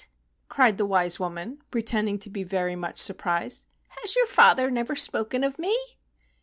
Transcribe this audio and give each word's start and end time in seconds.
cried 0.49 0.79
the 0.79 0.85
wise 0.87 1.19
woman, 1.19 1.61
pretending 1.69 2.17
to 2.17 2.27
be 2.27 2.43
very 2.43 2.75
much 2.75 2.97
surprised, 2.97 3.67
"has 4.01 4.15
your 4.15 4.25
father 4.25 4.71
never 4.71 4.95
spoken 4.95 5.43
of 5.43 5.59
me 5.59 5.77